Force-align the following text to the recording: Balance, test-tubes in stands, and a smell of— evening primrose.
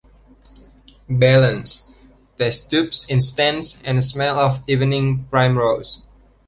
Balance, 1.11 1.91
test-tubes 2.35 3.05
in 3.07 3.21
stands, 3.21 3.83
and 3.85 3.99
a 3.99 4.01
smell 4.01 4.39
of— 4.39 4.63
evening 4.67 5.25
primrose. 5.29 6.01